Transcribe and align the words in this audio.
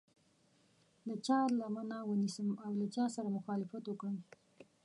د 1.07 1.09
چا 1.25 1.37
لمنه 1.59 1.97
ونیسم 2.09 2.49
او 2.63 2.71
له 2.79 2.85
چا 2.95 3.05
سره 3.15 3.27
مخالفت 3.37 3.83
وکړم. 3.87 4.17